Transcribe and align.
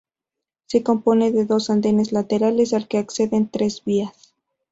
Se 0.65 0.81
compone 0.81 1.31
de 1.31 1.45
dos 1.45 1.69
andenes 1.69 2.11
laterales 2.11 2.73
al 2.73 2.87
que 2.87 2.97
acceden 2.97 3.47
tres 3.47 3.85
vías. 3.85 4.33